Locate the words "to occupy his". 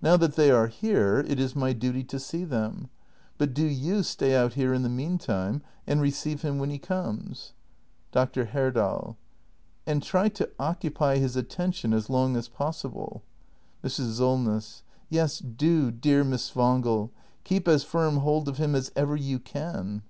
10.30-11.36